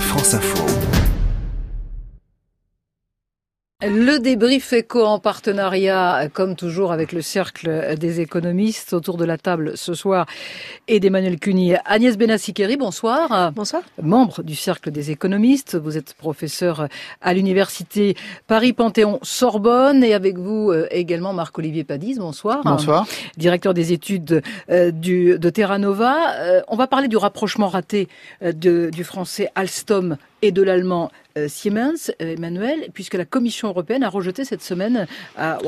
[0.00, 0.95] France Info.
[3.88, 9.38] Le débrief éco en partenariat, comme toujours, avec le cercle des économistes autour de la
[9.38, 10.26] table ce soir
[10.88, 11.74] et d'Emmanuel Cuny.
[11.84, 13.52] Agnès Benassikeri, bonsoir.
[13.52, 13.82] Bonsoir.
[14.02, 15.76] Membre du cercle des économistes.
[15.76, 16.88] Vous êtes professeur
[17.20, 18.16] à l'université
[18.48, 22.18] Paris-Panthéon-Sorbonne et avec vous euh, également Marc-Olivier Padis.
[22.18, 22.62] Bonsoir.
[22.64, 23.06] Bonsoir.
[23.36, 26.34] Directeur des études euh, du, de Terra Nova.
[26.40, 28.08] Euh, on va parler du rapprochement raté
[28.42, 34.02] de, du français Alstom et de l'allemand euh, Siemens, euh, Emmanuel, puisque la Commission européenne
[34.02, 35.58] a rejeté cette semaine, à,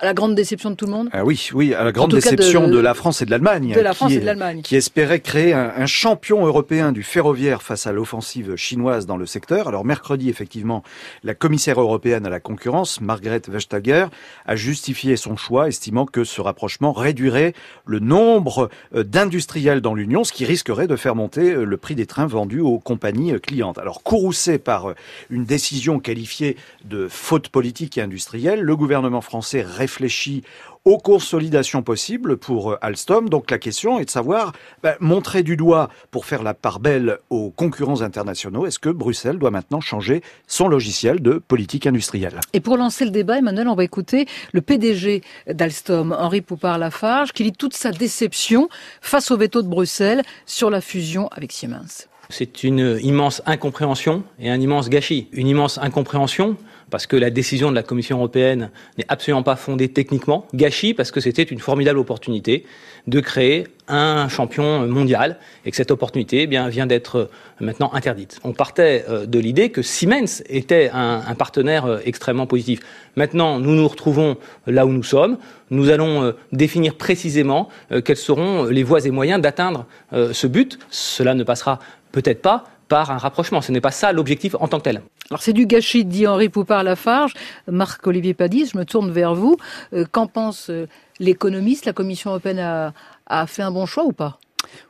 [0.00, 1.08] la grande déception de tout le monde.
[1.12, 3.72] Ah oui, oui, à la grande déception de, la France et de l'Allemagne.
[3.74, 4.62] De la France et de l'Allemagne.
[4.62, 9.66] Qui espérait créer un, champion européen du ferroviaire face à l'offensive chinoise dans le secteur.
[9.68, 10.82] Alors mercredi, effectivement,
[11.24, 14.06] la commissaire européenne à la concurrence, Margaret Vestager,
[14.46, 17.54] a justifié son choix, estimant que ce rapprochement réduirait
[17.84, 22.06] le nombre euh, d'industriels dans l'Union, ce qui risquerait de faire monter le prix des
[22.06, 23.78] trains vendus aux compagnies clientes.
[23.78, 24.94] Alors, courroucé par euh,
[25.28, 30.42] une décision qualifiée de faute politique et industrielle, le gouvernement français réfléchit
[30.86, 33.28] aux consolidations possibles pour euh, Alstom.
[33.28, 37.18] Donc la question est de savoir, ben, montrer du doigt pour faire la part belle
[37.28, 42.40] aux concurrents internationaux, est-ce que Bruxelles doit maintenant changer son logiciel de politique industrielle?
[42.54, 47.44] Et pour lancer le débat, Emmanuel, on va écouter le PDG d'Alstom, Henri Poupard-Lafarge, qui
[47.44, 48.70] lit toute sa déception
[49.02, 52.08] face au veto de Bruxelles sur la fusion avec Siemens.
[52.28, 55.28] C'est une immense incompréhension et un immense gâchis.
[55.32, 56.56] Une immense incompréhension
[56.90, 60.46] parce que la décision de la Commission européenne n'est absolument pas fondée techniquement.
[60.54, 62.64] Gâchis parce que c'était une formidable opportunité
[63.06, 68.40] de créer un champion mondial et que cette opportunité eh vient d'être maintenant interdite.
[68.42, 72.80] On partait euh, de l'idée que Siemens était un, un, partenaire euh, extrêmement positif.
[73.14, 75.38] Maintenant, nous nous retrouvons là où nous sommes.
[75.70, 77.68] Nous allons euh, définir précisément
[78.04, 80.78] quels seront les voies et moyens d'atteindre ce but.
[80.90, 81.78] Cela ne passera
[82.16, 83.60] peut-être pas par un rapprochement.
[83.60, 85.02] Ce n'est pas ça l'objectif en tant que tel.
[85.30, 87.34] Alors c'est du gâchis, dit Henri Poupard-Lafarge.
[87.68, 89.56] Marc-Olivier Padis, je me tourne vers vous.
[89.92, 90.88] Euh, qu'en pense euh,
[91.18, 91.84] l'économiste?
[91.84, 92.94] La Commission européenne a,
[93.26, 94.38] a fait un bon choix ou pas?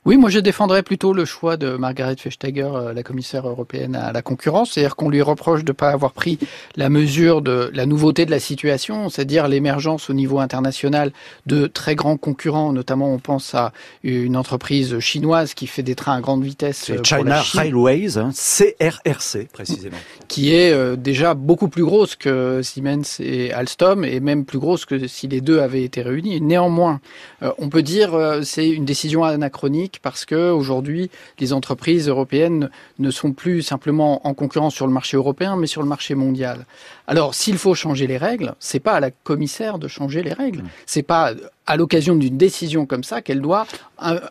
[0.04, 4.12] Oui, moi je défendrais plutôt le choix de Margaret Vestager, euh, la commissaire européenne à
[4.12, 6.38] la concurrence, c'est-à-dire qu'on lui reproche de ne pas avoir pris
[6.76, 11.12] la mesure de la nouveauté de la situation, c'est-à-dire l'émergence au niveau international
[11.47, 13.72] de très grands concurrents, notamment on pense à
[14.04, 16.84] une entreprise chinoise qui fait des trains à grande vitesse.
[16.84, 19.97] C'est China Railways, hein, CRRC précisément.
[20.28, 24.84] Qui est euh, déjà beaucoup plus grosse que Siemens et Alstom et même plus grosse
[24.84, 26.41] que si les deux avaient été réunis.
[26.41, 27.00] Néanmoins,
[27.42, 29.66] euh, on peut dire c'est une décision anachronique
[30.03, 35.16] parce que aujourd'hui, les entreprises européennes ne sont plus simplement en concurrence sur le marché
[35.16, 36.66] européen, mais sur le marché mondial.
[37.06, 40.62] Alors, s'il faut changer les règles, c'est pas à la commissaire de changer les règles.
[40.62, 40.69] Mmh.
[40.87, 41.32] C'est pas
[41.66, 43.66] à l'occasion d'une décision comme ça qu'elle doit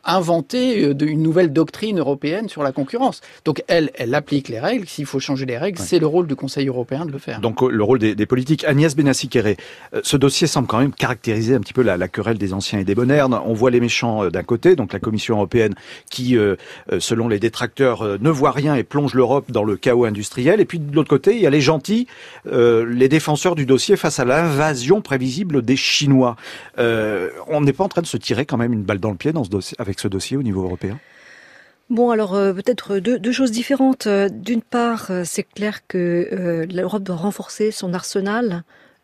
[0.04, 3.22] inventer euh, une nouvelle doctrine européenne sur la concurrence.
[3.46, 4.88] Donc elle, elle applique les règles.
[4.88, 7.42] S'il faut changer les règles, c'est le rôle du Conseil européen de le faire.
[7.42, 8.64] Donc le rôle des, politiques.
[8.64, 9.58] Agnès Benassi-Kéré,
[9.94, 12.84] euh, ce dossier semble quand même caractériser un petit peu la, querelle des anciens et
[12.84, 13.40] des modernes.
[13.46, 15.74] On voit les méchants euh, d'un côté, donc la Commission européenne
[16.10, 16.38] qui,
[17.00, 20.60] selon les détracteurs, ne voit rien et plonge l'Europe dans le chaos industriel.
[20.60, 22.08] Et puis de l'autre côté, il y a les gentils,
[22.46, 26.36] les défenseurs du dossier face à l'invasion prévisible des Chinois.
[26.78, 29.18] Euh, on n'est pas en train de se tirer quand même une balle dans le
[29.18, 29.32] pied
[29.78, 31.00] avec ce dossier au niveau européen?
[31.90, 34.08] Bon, alors euh, peut-être deux, choses différentes.
[34.08, 38.64] D'une part, euh, c'est clair que l'Europe doit renforcer son arsenal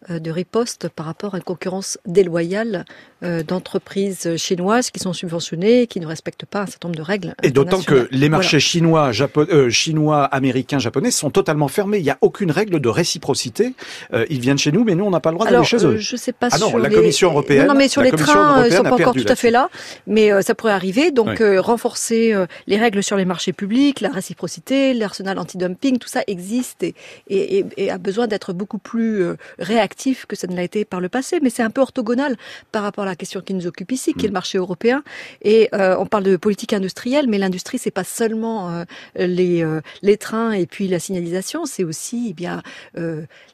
[0.09, 2.85] de riposte par rapport à une concurrence déloyale
[3.23, 7.35] euh, d'entreprises chinoises qui sont subventionnées, qui ne respectent pas un certain nombre de règles.
[7.43, 11.99] Et d'autant que les marchés chinois, euh, chinois, américains, japonais sont totalement fermés.
[11.99, 13.75] Il n'y a aucune règle de réciprocité.
[14.11, 15.97] Euh, ils viennent chez nous, mais nous, on n'a pas le droit d'aller chez eux.
[15.97, 16.47] Je sais pas.
[16.51, 17.67] Ah non, la Commission européenne.
[17.67, 19.69] Non, mais sur les trains, ils sont pas encore tout à fait là,
[20.07, 21.11] mais ça pourrait arriver.
[21.11, 22.33] Donc, renforcer
[22.65, 26.95] les règles sur les marchés publics, la réciprocité, l'arsenal anti-dumping, tout ça existe et,
[27.27, 29.25] et, et a besoin d'être beaucoup plus
[29.59, 29.90] réactif
[30.27, 31.39] que ça ne l'a été par le passé.
[31.41, 32.37] Mais c'est un peu orthogonal
[32.71, 34.33] par rapport à la question qui nous occupe ici, qui est le mm.
[34.33, 35.03] marché européen.
[35.41, 38.83] Et euh, on parle de politique industrielle, mais l'industrie, c'est pas seulement euh,
[39.15, 42.61] les, euh, les trains et puis la signalisation, c'est aussi eh bien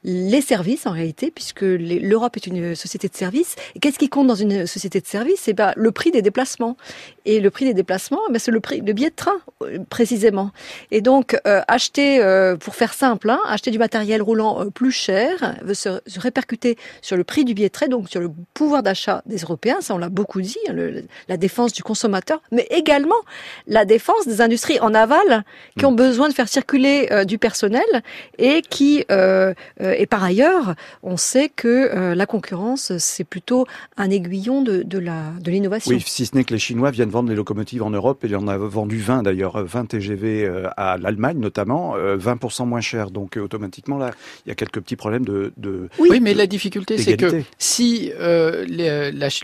[0.03, 3.55] les services en réalité, puisque l'Europe est une société de services.
[3.75, 5.41] Et qu'est-ce qui compte dans une société de services?
[5.41, 6.77] C'est ben, le prix des déplacements.
[7.25, 9.37] Et le prix des déplacements, ben, c'est le prix le billet de train
[9.89, 10.51] précisément.
[10.91, 12.19] Et donc acheter,
[12.59, 17.43] pour faire simple, hein, acheter du matériel roulant plus cher, se répercuter sur le prix
[17.45, 20.41] du billet de train, donc sur le pouvoir d'achat des Européens, ça on l'a beaucoup
[20.41, 20.75] dit, hein,
[21.27, 23.21] la défense du consommateur, mais également
[23.67, 25.43] la défense des industries en aval
[25.77, 25.95] qui ont mm.
[26.07, 27.85] besoin de faire circuler euh, du personnel
[28.37, 33.65] et qui, euh, euh, et par ailleurs, on sait que la concurrence, c'est plutôt
[33.97, 35.91] un aiguillon de, de l'innovation.
[35.91, 38.31] oui, si ce n'est que les Chinois viennent vendre les locomotives en Europe, et il
[38.31, 43.11] y en a vendu 20 d'ailleurs, 20 TGV à l'Allemagne notamment, 20% moins cher.
[43.11, 44.11] Donc automatiquement, là,
[44.45, 45.53] il y a quelques petits problèmes de...
[45.57, 48.11] de oui, mais la difficulté, c'est que si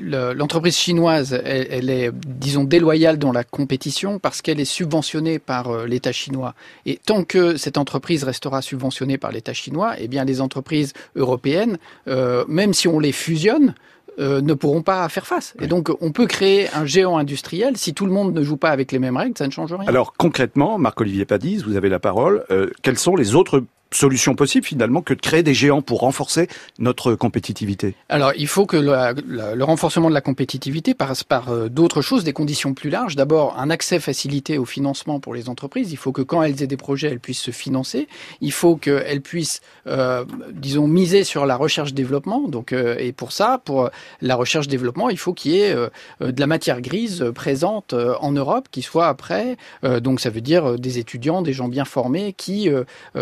[0.01, 5.85] l'entreprise chinoise, elle, elle, est, disons, déloyale dans la compétition parce qu'elle est subventionnée par
[5.85, 6.53] l'État chinois,
[6.85, 11.77] et tant que cette entreprise restera subventionnée par l'État chinois, eh bien les entreprises européennes,
[12.07, 13.73] euh, même si on les fusionne,
[14.19, 15.55] euh, ne pourront pas faire face.
[15.59, 17.77] Et donc, on peut créer un géant industriel.
[17.77, 19.87] Si tout le monde ne joue pas avec les mêmes règles, ça ne change rien.
[19.87, 22.45] Alors, concrètement, Marc-Olivier Padis, vous avez la parole.
[22.51, 23.63] Euh, quels sont les autres
[23.95, 26.47] solution possible finalement que de créer des géants pour renforcer
[26.79, 32.01] notre compétitivité Alors il faut que le renforcement de la compétitivité passe par euh, d'autres
[32.01, 33.15] choses, des conditions plus larges.
[33.15, 35.91] D'abord un accès facilité au financement pour les entreprises.
[35.91, 38.07] Il faut que quand elles aient des projets, elles puissent se financer.
[38.41, 42.47] Il faut qu'elles puissent, euh, disons, miser sur la recherche-développement.
[42.47, 43.89] Donc euh, et pour ça, pour
[44.21, 48.81] la recherche-développement, il faut qu'il y ait de la matière grise présente en Europe qui
[48.81, 49.57] soit après.
[50.01, 52.69] donc ça veut dire des étudiants, des gens bien formés qui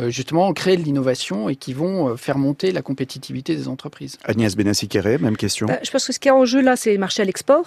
[0.07, 4.19] justement créer de l'innovation et qui vont euh, faire monter la compétitivité des entreprises.
[4.23, 5.65] Agnès Benassi-Kéré, même question.
[5.65, 7.65] Bah, je pense que ce qui est en jeu là, c'est les marchés à l'export.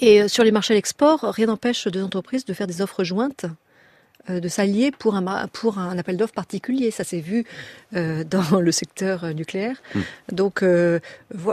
[0.00, 3.04] Et euh, sur les marchés à l'export, rien n'empêche deux entreprises de faire des offres
[3.04, 3.46] jointes
[4.28, 6.90] de s'allier pour un, pour un appel d'offres particulier.
[6.90, 7.44] Ça s'est vu
[7.94, 9.76] euh, dans le secteur euh, nucléaire.
[9.94, 10.00] Hmm.
[10.32, 10.64] Donc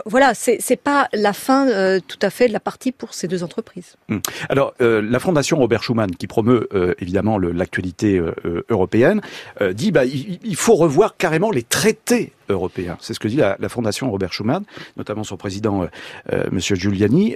[0.06, 3.96] voilà, c'est pas la fin tout à fait de la partie pour ces deux entreprises.
[4.10, 4.20] Hmm.
[4.50, 6.68] Alors la Fondation Robert Schuman, qui promeut
[7.00, 8.22] évidemment l'actualité
[8.70, 9.22] européenne,
[9.72, 12.98] dit bah il, faut revoir carrément les traités européens.
[13.02, 14.64] C'est ce que dit la, Fondation Robert Schuman,
[14.98, 15.88] notamment son président
[16.52, 17.36] Monsieur Giuliani.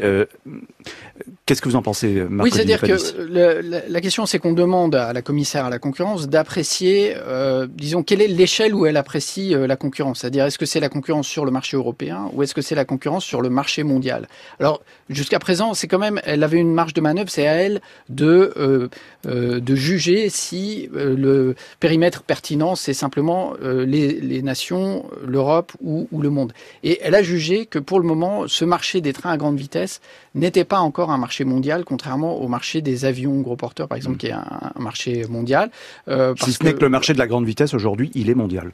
[1.47, 5.13] Qu'est-ce que vous en pensez, Marc Oui, c'est-à-dire que la, question, c'est qu'on demande à
[5.13, 9.65] la commissaire à la concurrence d'apprécier, euh, disons, quelle est l'échelle où elle apprécie euh,
[9.65, 10.19] la concurrence.
[10.19, 12.83] C'est-à-dire, est-ce que c'est la concurrence sur le marché européen ou est-ce que c'est la
[12.83, 14.27] concurrence sur le marché mondial?
[14.59, 17.79] Alors, jusqu'à présent, c'est quand même, elle avait une marge de manœuvre, c'est à elle
[18.09, 18.89] de euh,
[19.23, 26.29] de juger si le périmètre pertinent, c'est simplement les, les, nations, l'Europe ou, ou le
[26.29, 26.53] monde.
[26.83, 29.99] Et elle a jugé que pour le moment, ce marché des trains à grande vitesse
[30.33, 34.15] n'était pas encore un marché mondial, contrairement au marché des avions gros porteurs, par exemple,
[34.15, 34.19] mm.
[34.19, 35.71] qui est un, marché mondial.
[36.07, 38.71] Euh, si ce n'est que le marché de la grande vitesse aujourd'hui, il est mondial.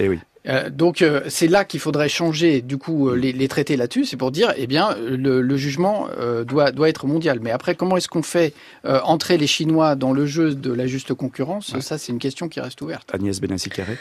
[0.00, 0.18] Eh oui.
[0.46, 4.18] Euh, donc euh, c'est là qu'il faudrait changer du coup les, les, traités là-dessus, c'est
[4.18, 6.06] pour dire eh bien le, le jugement
[6.46, 7.38] doit doit être mondial.
[7.40, 8.52] Mais après comment est-ce qu'on fait
[8.84, 11.78] entrer les Chinois dans le jeu de la juste concurrence?
[11.80, 13.08] Ça c'est une question qui reste ouverte.
[13.14, 13.96] Agnès Benassi Carré.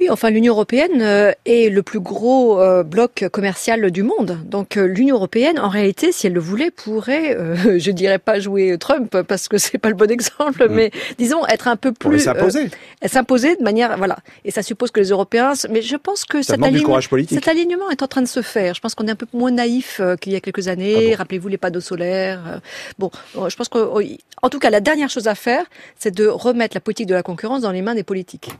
[0.00, 4.40] Oui, enfin l'Union européenne euh, est le plus gros euh, bloc commercial du monde.
[4.44, 7.36] Donc euh, l'Union européenne, en réalité, si elle le voulait, pourrait,
[7.78, 10.72] je dirais pas jouer Trump parce que c'est pas le bon exemple, mm.
[10.72, 12.70] mais disons être un peu plus s'imposer,
[13.06, 14.18] s'imposer de manière voilà.
[14.44, 18.02] Et ça suppose que les Européens, mais je pense que cet, alignement, cet, alignement est
[18.02, 18.74] en train de se faire.
[18.74, 21.12] Je pense qu'on est un peu moins naïf qu'il y a quelques années.
[21.12, 22.60] Ah Rappelez-vous les panneaux solaires.
[22.98, 24.00] Bon, je pense que, oh,
[24.42, 25.64] en tout cas, la dernière chose à faire,
[25.98, 28.50] c'est de remettre la politique de la concurrence dans les mains des politiques.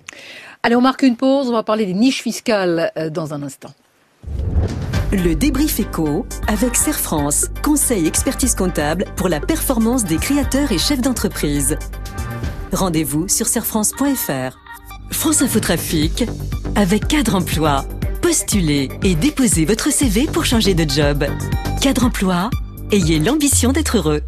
[0.67, 3.69] Allez, on marque une pause, on va parler des niches fiscales euh, dans un instant.
[5.13, 10.79] Le débrief éco avec Serre France, conseil expertise comptable pour la performance des créateurs et
[10.79, 11.77] chefs d'entreprise.
[12.73, 14.57] Rendez-vous sur serfrance.fr.
[15.11, 16.25] France Infotrafic
[16.77, 17.85] avec Cadre Emploi.
[18.23, 21.27] Postulez et déposez votre CV pour changer de job.
[21.83, 22.49] Cadre Emploi,
[22.91, 24.23] ayez l'ambition d'être heureux.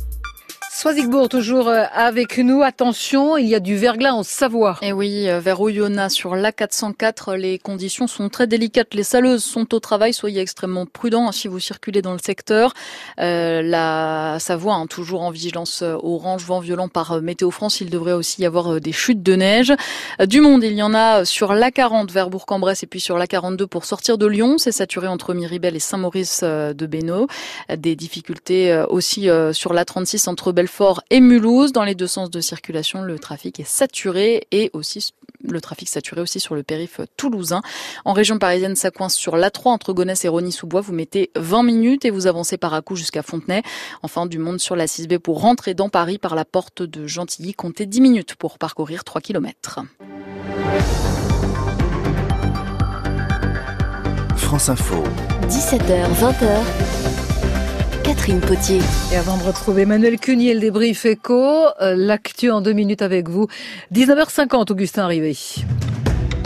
[0.79, 2.63] Soisigbourg, toujours euh, avec nous.
[2.63, 4.77] Attention, il y a du verglas en Savoie.
[4.83, 8.93] Et eh oui, euh, vers Oyonnax, sur l'A404, les conditions sont très délicates.
[8.93, 10.13] Les saleuses sont au travail.
[10.13, 12.75] Soyez extrêmement prudents hein, si vous circulez dans le secteur.
[13.19, 17.81] Euh, la Savoie, hein, toujours en vigilance orange, vent violent par Météo France.
[17.81, 19.73] Il devrait aussi y avoir des chutes de neige.
[20.27, 23.87] Du monde, il y en a sur l'A40 vers Bourg-en-Bresse et puis sur l'A42 pour
[23.87, 24.59] sortir de Lyon.
[24.59, 27.29] C'est saturé entre Miribel et Saint-Maurice de Bénaud.
[27.75, 31.71] Des difficultés aussi sur l'A36 entre Belfort Fort et Mulhouse.
[31.71, 35.13] Dans les deux sens de circulation, le trafic est saturé et aussi
[35.45, 37.63] le trafic saturé aussi sur le périph' toulousain.
[38.05, 40.81] En région parisienne, ça coince sur l'A3 entre Gonesse et Rony-sous-Bois.
[40.81, 43.63] Vous mettez 20 minutes et vous avancez par à coup jusqu'à Fontenay.
[44.03, 47.55] Enfin, du monde sur la 6B pour rentrer dans Paris par la porte de Gentilly.
[47.55, 49.81] Comptez 10 minutes pour parcourir 3 km.
[54.37, 55.05] France Info.
[55.49, 57.26] 17h, 20h.
[58.17, 58.81] Catherine Potier.
[59.13, 63.29] Et avant de retrouver Emmanuel Cunier, le débrief éco, euh, l'actu en deux minutes avec
[63.29, 63.47] vous.
[63.93, 65.37] 19h50, Augustin arrivé.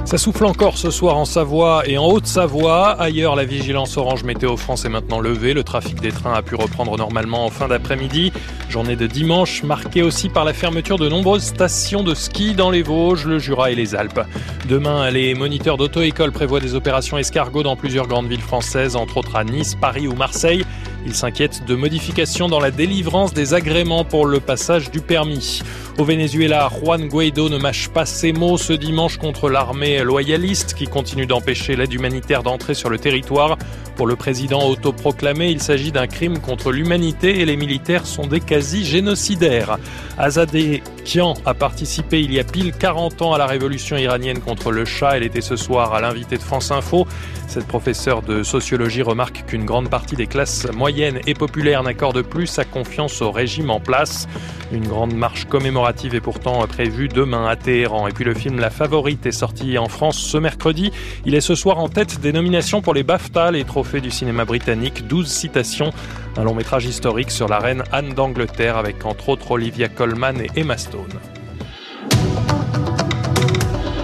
[0.05, 3.01] Ça souffle encore ce soir en Savoie et en Haute-Savoie.
[3.01, 5.55] Ailleurs, la vigilance orange météo France est maintenant levée.
[5.55, 8.33] Le trafic des trains a pu reprendre normalement en fin d'après-midi.
[8.69, 12.83] Journée de dimanche marquée aussi par la fermeture de nombreuses stations de ski dans les
[12.83, 14.23] Vosges, le Jura et les Alpes.
[14.69, 19.37] Demain, les moniteurs d'auto-école prévoient des opérations escargots dans plusieurs grandes villes françaises, entre autres
[19.37, 20.65] à Nice, Paris ou Marseille.
[21.07, 25.63] Ils s'inquiètent de modifications dans la délivrance des agréments pour le passage du permis.
[25.99, 30.87] Au Venezuela, Juan Guaido ne mâche pas ses mots ce dimanche contre l'armée loyaliste qui
[30.87, 33.57] continue d'empêcher l'aide humanitaire d'entrer sur le territoire.
[34.01, 38.41] Pour le président autoproclamé, il s'agit d'un crime contre l'humanité et les militaires sont des
[38.41, 39.77] quasi-génocidaires.
[40.17, 44.71] Azadeh Kian a participé il y a pile 40 ans à la révolution iranienne contre
[44.71, 45.19] le Shah.
[45.19, 47.07] Elle était ce soir à l'invité de France Info.
[47.47, 52.47] Cette professeure de sociologie remarque qu'une grande partie des classes moyennes et populaires n'accorde plus
[52.47, 54.29] sa confiance au régime en place.
[54.73, 58.07] Une grande marche commémorative est pourtant prévue demain à Téhéran.
[58.07, 60.93] Et puis le film La Favorite est sorti en France ce mercredi.
[61.27, 64.45] Il est ce soir en tête des nominations pour les BAFTA, les trophées du cinéma
[64.45, 65.09] britannique.
[65.09, 65.93] 12 citations.
[66.37, 70.51] Un long métrage historique sur la reine Anne d'Angleterre avec entre autres Olivia Colman et
[70.55, 71.19] Emma Stone.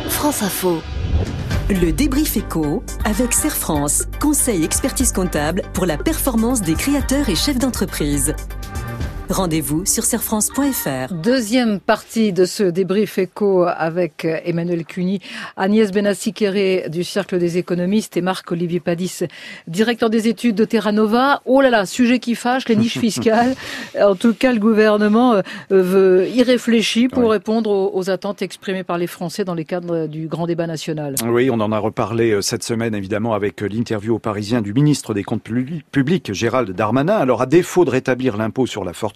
[0.08, 0.82] France Info.
[1.68, 7.34] Le débrief éco avec Serre France, conseil expertise comptable pour la performance des créateurs et
[7.34, 8.34] chefs d'entreprise.
[9.28, 11.12] Rendez-vous sur serfrance.fr.
[11.12, 15.20] Deuxième partie de ce débrief éco avec Emmanuel Cuny,
[15.56, 19.24] Agnès Benassi-Kéré du Cercle des économistes et Marc-Olivier Padis,
[19.66, 21.42] directeur des études de Terra Nova.
[21.44, 23.56] Oh là là, sujet qui fâche, les niches fiscales.
[24.00, 28.96] en tout cas, le gouvernement euh, veut y réfléchir pour répondre aux, attentes exprimées par
[28.96, 31.16] les Français dans les cadres du grand débat national.
[31.26, 34.72] Oui, on en a reparlé euh, cette semaine évidemment avec euh, l'interview au Parisien du
[34.72, 35.50] ministre des Comptes
[35.90, 37.16] publics, Gérald Darmanin.
[37.16, 39.15] Alors à défaut de rétablir l'impôt sur la fortune,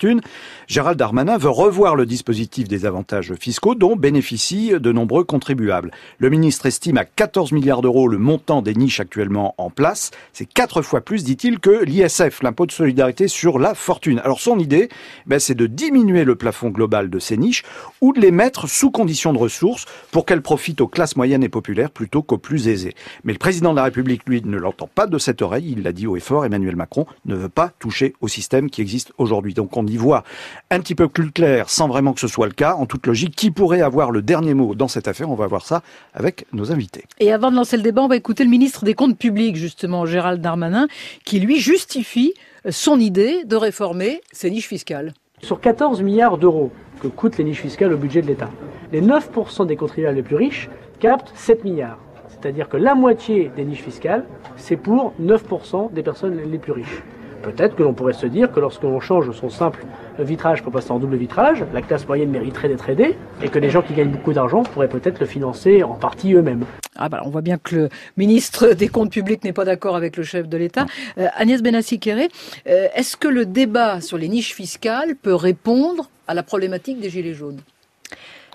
[0.66, 5.90] Gérald Darmanin veut revoir le dispositif des avantages fiscaux dont bénéficient de nombreux contribuables.
[6.18, 10.10] Le ministre estime à 14 milliards d'euros le montant des niches actuellement en place.
[10.32, 14.20] C'est quatre fois plus, dit-il, que l'ISF, l'impôt de solidarité sur la fortune.
[14.20, 14.88] Alors son idée,
[15.26, 17.64] ben, c'est de diminuer le plafond global de ces niches
[18.00, 21.48] ou de les mettre sous conditions de ressources pour qu'elles profitent aux classes moyennes et
[21.48, 22.94] populaires plutôt qu'aux plus aisés.
[23.24, 25.74] Mais le président de la République, lui, ne l'entend pas de cette oreille.
[25.76, 28.80] Il l'a dit haut et fort, Emmanuel Macron ne veut pas toucher au système qui
[28.80, 29.54] existe aujourd'hui.
[29.54, 30.24] Donc on y voit
[30.70, 32.74] un petit peu plus clair sans vraiment que ce soit le cas.
[32.74, 35.30] En toute logique, qui pourrait avoir le dernier mot dans cette affaire?
[35.30, 35.82] On va voir ça
[36.14, 37.04] avec nos invités.
[37.18, 40.06] Et avant de lancer le débat, on va écouter le ministre des Comptes publics, justement,
[40.06, 40.86] Gérald Darmanin,
[41.24, 42.34] qui lui justifie
[42.68, 45.14] son idée de réformer ces niches fiscales.
[45.42, 46.70] Sur 14 milliards d'euros
[47.02, 48.50] que coûtent les niches fiscales au budget de l'État,
[48.92, 50.68] les 9% des contribuables les plus riches
[50.98, 51.98] captent 7 milliards.
[52.28, 57.02] C'est-à-dire que la moitié des niches fiscales, c'est pour 9% des personnes les plus riches.
[57.42, 59.84] Peut-être que l'on pourrait se dire que lorsqu'on change son simple
[60.18, 63.70] vitrage pour passer en double vitrage, la classe moyenne mériterait d'être aidée et que les
[63.70, 66.64] gens qui gagnent beaucoup d'argent pourraient peut-être le financer en partie eux-mêmes.
[66.96, 70.16] Ah bah on voit bien que le ministre des Comptes publics n'est pas d'accord avec
[70.16, 70.86] le chef de l'État.
[71.18, 72.28] Euh, Agnès Benassi-Kéré,
[72.66, 77.08] euh, est-ce que le débat sur les niches fiscales peut répondre à la problématique des
[77.08, 77.60] Gilets jaunes?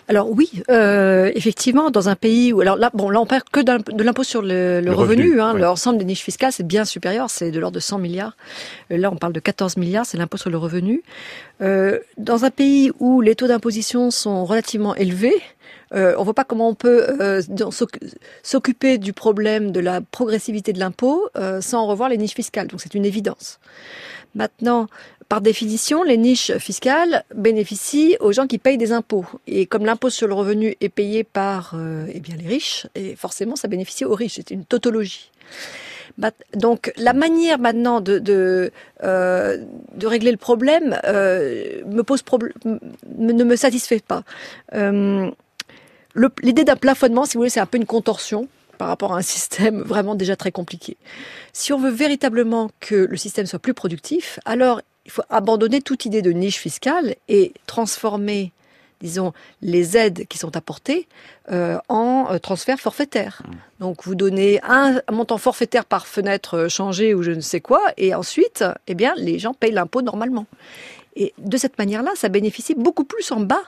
[0.08, 3.62] Alors oui, euh, effectivement, dans un pays où alors là, bon, là on perd que
[3.62, 5.42] de l'impôt sur le, revenu.
[5.42, 8.38] hein, L'ensemble des niches fiscales, c'est bien supérieur, c'est de l'ordre de 100 milliards.
[8.92, 11.02] Euh, là, on parle de 14 milliards, c'est l'impôt sur le revenu.
[11.62, 15.42] Euh, dans un pays où les taux d'imposition sont relativement élevés,
[15.94, 17.42] euh, on voit pas comment on peut euh,
[18.44, 22.68] s'occuper du problème de la progressivité de l'impôt euh, sans revoir les niches fiscales.
[22.68, 23.60] Donc c'est une évidence.
[24.36, 24.88] Maintenant,
[25.30, 29.26] par définition, les niches fiscales bénéficient aux gens qui payent des impôts.
[29.48, 33.56] Et comme l'impôt sur le revenu est payé par euh, eh les riches, et forcément
[33.56, 34.36] ça bénéficie aux riches.
[34.36, 35.32] C'est une tautologie.
[36.54, 38.72] Donc la manière maintenant de,
[39.04, 39.58] euh,
[40.04, 44.24] régler le problème euh, ne me satisfait pas.
[46.44, 49.22] L'idée d'un plafonnement, si vous voulez, c'est un peu une contorsion par rapport à un
[49.22, 50.98] système vraiment déjà très compliqué.
[51.54, 56.06] Si on veut véritablement que le système soit plus productif, alors il faut abandonner toute
[56.06, 58.52] idée de niche fiscale et transformer,
[59.02, 61.08] disons, les aides qui sont apportées
[61.52, 63.44] euh, en euh, transfert forfaitaire.
[63.46, 63.52] Mmh.
[63.80, 67.82] Donc vous donnez un, montant forfaitaire par fenêtre euh, changé ou je ne sais quoi,
[67.98, 70.48] et ensuite, eh bien, les gens payent l'impôt normalement.
[71.16, 73.64] Et de cette manière-là, ça bénéficie beaucoup plus en bas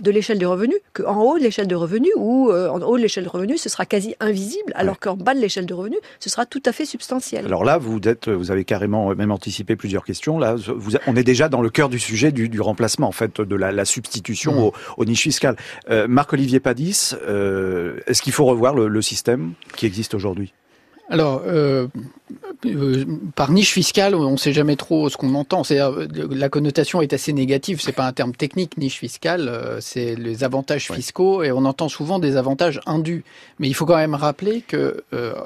[0.00, 3.02] de l'échelle des revenus qu'en haut de l'échelle de revenus, où euh, en haut de
[3.02, 6.30] l'échelle de revenus, ce sera quasi invisible, alors qu'en bas de l'échelle de revenus, ce
[6.30, 7.46] sera tout à fait substantiel.
[7.46, 10.38] Alors là, vous êtes, vous avez carrément même anticipé plusieurs questions.
[10.38, 13.56] Là, vous, on est déjà dans le cœur du sujet du, remplacement, en fait, de
[13.56, 14.70] la, substitution mmh.
[14.98, 15.56] aux, niches fiscales.
[15.90, 20.52] Euh, Marc-Olivier Padis, euh, est-ce qu'il faut revoir le système qui existe aujourd'hui?
[21.10, 21.88] Alors, euh,
[22.64, 25.64] euh, par niche fiscale, on ne sait jamais trop ce qu'on entend.
[25.64, 25.80] C'est
[26.30, 27.80] la connotation est assez négative.
[27.82, 29.78] C'est pas un terme technique, niche fiscale.
[29.80, 33.24] c'est les avantages fiscaux et on entend souvent des avantages indus.
[33.58, 35.02] Mais il faut quand même rappeler que,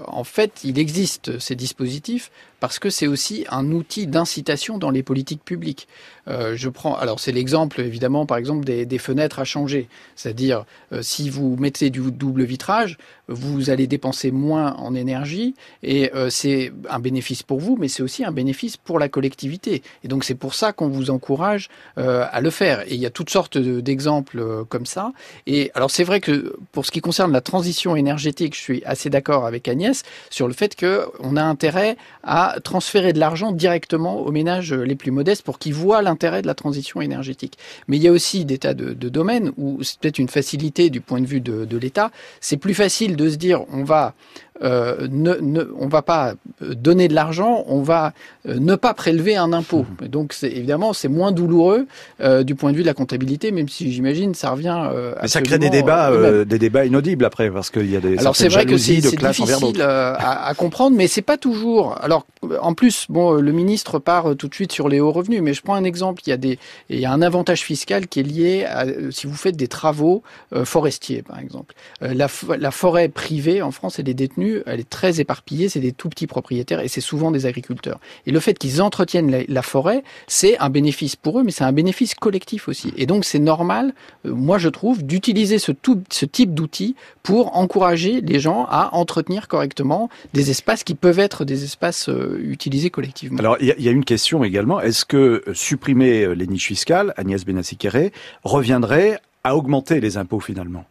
[0.06, 2.30] en fait, il existe ces dispositifs
[2.64, 5.86] parce que c'est aussi un outil d'incitation dans les politiques publiques.
[6.28, 11.02] Euh, je prends, alors c'est l'exemple évidemment, par exemple des, fenêtres à changer, c'est-à-dire euh,
[11.02, 12.96] si vous mettez du double vitrage,
[13.28, 18.02] vous allez dépenser moins en énergie et euh, c'est un bénéfice pour vous, mais c'est
[18.02, 19.82] aussi un bénéfice pour la collectivité.
[20.02, 22.80] Et donc c'est pour ça qu'on vous encourage à le faire.
[22.82, 25.12] Et il y a toutes sortes d'exemples comme ça.
[25.46, 29.10] Et alors c'est vrai que pour ce qui concerne la transition énergétique, je suis assez
[29.10, 34.30] d'accord avec Agnès sur le fait qu'on a intérêt à transférer de l'argent directement aux
[34.30, 37.58] ménages les plus modestes pour qu'ils voient l'intérêt de la transition énergétique.
[37.88, 40.90] Mais il y a aussi des tas de, de domaines où c'est peut-être une facilité
[40.90, 42.10] du point de vue de, de l'État.
[42.40, 44.14] C'est plus facile de se dire on va
[44.62, 48.12] euh, ne, ne, on va pas euh, donner de l'argent, on va
[48.48, 49.84] euh, ne pas prélever un impôt.
[50.00, 50.06] Mmh.
[50.06, 51.86] Donc c'est évidemment c'est moins douloureux
[52.20, 54.90] euh, du point de vue de la comptabilité, même si j'imagine ça revient.
[55.20, 58.16] Mais ça crée des débats, des débats inaudibles après, parce qu'il y a des.
[58.18, 61.98] Alors c'est vrai que c'est difficile à, à, comprendre, mais c'est pas toujours.
[62.00, 62.24] Alors
[62.60, 65.62] en plus, bon, le ministre part tout de suite sur les hauts revenus, mais je
[65.62, 66.22] prends un exemple.
[66.26, 66.58] Il y a des,
[66.88, 70.22] il y a un avantage fiscal qui est lié à si vous faites des travaux
[70.64, 71.74] forestiers, par exemple.
[72.00, 76.08] la, forêt privée en France, elle est détenue elle est très éparpillée, c'est des tout
[76.08, 78.00] petits propriétaires et c'est souvent des agriculteurs.
[78.26, 81.72] Et le fait qu'ils entretiennent la, forêt, c'est un bénéfice pour eux, mais c'est un
[81.72, 82.92] bénéfice collectif aussi.
[82.96, 83.94] Et donc c'est normal,
[84.26, 85.72] euh, moi je trouve, d'utiliser ce,
[86.10, 91.44] ce type d'outils pour encourager les gens à entretenir correctement des espaces qui peuvent être
[91.44, 93.38] des espaces euh, utilisés collectivement.
[93.38, 97.12] Alors il y, y, a une question également, est-ce que euh, supprimer les niches fiscales,
[97.16, 100.84] Agnès Benassi-Kéré, reviendrait à augmenter les impôts finalement?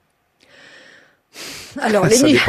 [1.80, 2.46] Alors, les niches...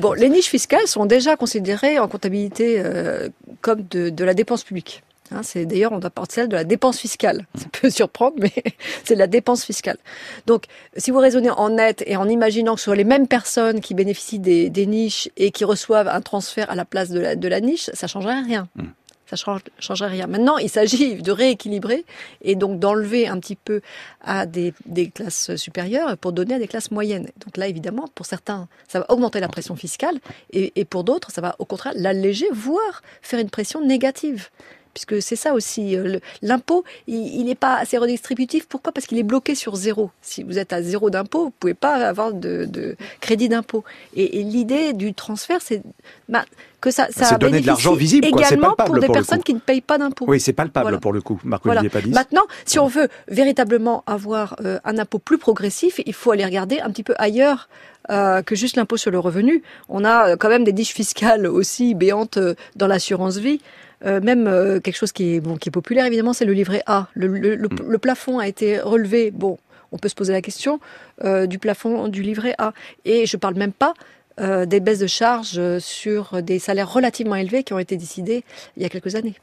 [0.00, 3.28] bon, les niches fiscales sont déjà considérées en comptabilité euh,
[3.60, 5.02] comme de, de, la dépense publique.
[5.30, 7.46] Hein, c'est d'ailleurs on doit parler celle de la dépense fiscale.
[7.54, 8.52] Ça peut surprendre, mais
[9.04, 9.98] c'est de la dépense fiscale.
[10.46, 10.64] Donc,
[10.96, 13.94] si vous raisonnez en net et en imaginant que ce soit les mêmes personnes qui
[13.94, 17.48] bénéficient des, des niches et qui reçoivent un transfert à la place de la, de
[17.48, 18.68] la niche, ça changerait rien.
[18.76, 18.84] Mmh
[19.26, 20.26] ça change, changerait rien.
[20.26, 22.04] Maintenant, il s'agit de rééquilibrer
[22.42, 23.80] et donc d'enlever un petit peu
[24.20, 27.28] à des, des, classes supérieures pour donner à des classes moyennes.
[27.44, 30.18] Donc là, évidemment, pour certains, ça va augmenter la pression fiscale
[30.52, 34.50] et, et pour d'autres, ça va au contraire l'alléger, voire faire une pression négative
[34.94, 35.96] puisque c'est ça aussi.
[35.96, 38.66] Euh, l'impôt, il n'est pas assez redistributif.
[38.66, 38.92] Pourquoi?
[38.92, 40.10] Parce qu'il est bloqué sur zéro.
[40.22, 43.84] Si vous êtes à zéro d'impôt, vous pouvez pas avoir de, de crédit d'impôt.
[44.14, 45.82] Et, et l'idée du transfert, c'est
[46.28, 46.44] bah,
[46.80, 49.80] que ça, ça c'est donner de l'argent visible, également pour des personnes qui ne payent
[49.80, 50.26] pas d'impôts.
[50.28, 50.98] Oui, c'est palpable voilà.
[50.98, 51.82] pour le coup, Marc voilà.
[51.88, 52.10] Padis.
[52.10, 56.80] Maintenant, si on veut véritablement avoir euh, un impôt plus progressif, il faut aller regarder
[56.80, 57.68] un petit peu ailleurs
[58.10, 59.62] euh, que juste l'impôt sur le revenu.
[59.88, 62.38] On a euh, quand même des niches fiscales aussi béantes
[62.76, 63.60] dans l'assurance vie.
[64.04, 66.82] Euh, même euh, quelque chose qui est, bon, qui est populaire, évidemment, c'est le livret
[66.86, 67.08] A.
[67.14, 67.88] Le, le, le, mm.
[67.88, 69.30] le, plafond a été relevé.
[69.30, 69.58] Bon,
[69.92, 70.80] on peut se poser la question
[71.24, 72.72] euh, du plafond du livret A.
[73.04, 73.94] Et je parle même pas
[74.40, 78.44] euh, des baisses de charges sur des salaires relativement élevés qui ont été décidés
[78.76, 79.34] il y a quelques années.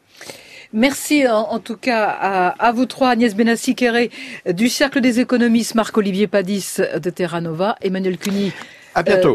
[0.74, 4.10] Merci en, en, tout cas à, à vous trois, Agnès Benassi-Kéré
[4.46, 8.54] du Cercle des économistes, Marc-Olivier Padis de Terra Nova, Emmanuel Cuny.
[8.94, 9.30] À bientôt.